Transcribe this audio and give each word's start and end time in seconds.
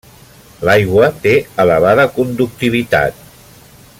L'aigua 0.67 1.09
té 1.25 1.33
elevada 1.65 2.07
conductivitat. 2.17 3.23